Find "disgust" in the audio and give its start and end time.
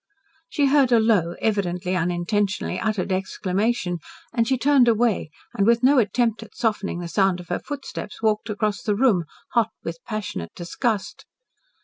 10.55-11.25